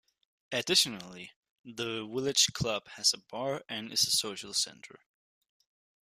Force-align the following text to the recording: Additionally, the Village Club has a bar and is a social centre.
Additionally, 0.51 1.31
the 1.63 2.03
Village 2.07 2.51
Club 2.53 2.87
has 2.95 3.13
a 3.13 3.19
bar 3.19 3.61
and 3.69 3.91
is 3.93 4.01
a 4.07 4.09
social 4.09 4.51
centre. 4.51 5.01